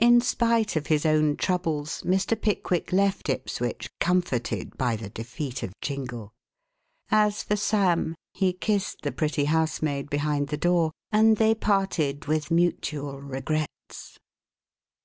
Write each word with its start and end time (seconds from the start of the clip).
In 0.00 0.20
spite 0.20 0.74
of 0.74 0.88
his 0.88 1.06
own 1.06 1.36
troubles 1.36 2.02
Mr. 2.02 2.34
Pickwick 2.36 2.92
left 2.92 3.28
Ipswich 3.28 3.88
comforted 4.00 4.76
by 4.76 4.96
the 4.96 5.10
defeat 5.10 5.62
of 5.62 5.78
Jingle. 5.80 6.32
As 7.08 7.44
for 7.44 7.54
Sam, 7.54 8.16
he 8.34 8.52
kissed 8.52 9.02
the 9.02 9.12
pretty 9.12 9.44
housemaid 9.44 10.10
behind 10.10 10.48
the 10.48 10.56
door 10.56 10.90
and 11.12 11.36
they 11.36 11.54
parted 11.54 12.24
with 12.26 12.50
mutual 12.50 13.20
regrets. 13.22 14.18